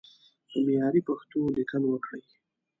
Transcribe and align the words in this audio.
په 0.49 0.57
معياري 0.65 1.01
پښتو 1.09 1.39
ليکل 1.57 1.83
وکړئ! 1.87 2.23